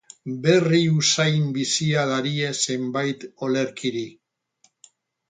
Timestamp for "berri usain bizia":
0.43-2.05